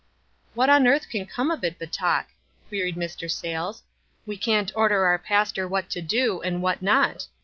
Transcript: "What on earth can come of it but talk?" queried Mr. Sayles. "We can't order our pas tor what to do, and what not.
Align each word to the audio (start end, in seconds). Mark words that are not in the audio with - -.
"What 0.55 0.67
on 0.71 0.87
earth 0.87 1.09
can 1.09 1.27
come 1.27 1.51
of 1.51 1.63
it 1.63 1.75
but 1.77 1.91
talk?" 1.93 2.29
queried 2.67 2.95
Mr. 2.95 3.29
Sayles. 3.29 3.83
"We 4.25 4.35
can't 4.35 4.71
order 4.75 5.05
our 5.05 5.19
pas 5.19 5.51
tor 5.51 5.67
what 5.67 5.91
to 5.91 6.01
do, 6.01 6.41
and 6.41 6.63
what 6.63 6.81
not. 6.81 7.27